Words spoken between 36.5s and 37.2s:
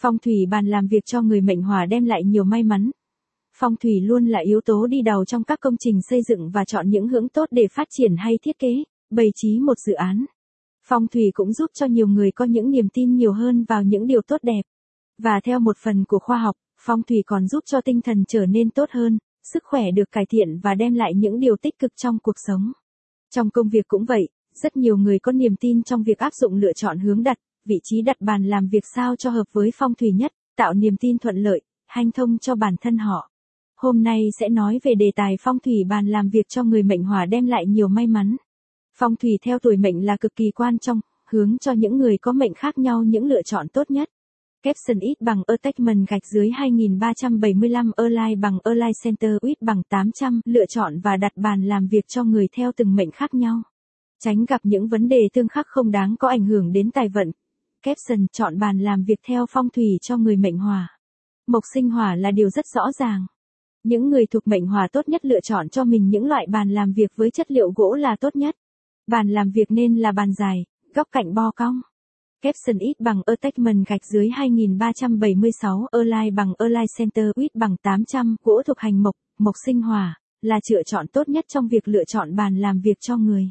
người mệnh